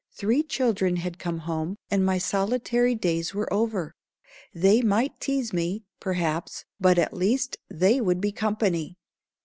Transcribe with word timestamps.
Three 0.13 0.41
children 0.41 0.95
had 0.95 1.19
come 1.19 1.37
home, 1.41 1.77
and 1.91 2.03
my 2.03 2.17
solitary 2.17 2.95
days 2.95 3.35
were 3.35 3.53
over. 3.53 3.93
They 4.51 4.81
might 4.81 5.19
tease 5.19 5.53
me, 5.53 5.83
perhaps, 5.99 6.65
but 6.79 6.97
at 6.97 7.13
least 7.13 7.57
they 7.69 8.01
would 8.01 8.19
be 8.19 8.31
company. 8.31 8.97